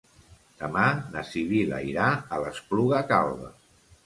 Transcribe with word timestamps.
Demà 0.61 0.85
na 1.15 1.23
Sibil·la 1.33 1.83
irà 1.91 2.09
a 2.15 2.41
l'Espluga 2.47 3.05
Calba. 3.15 3.53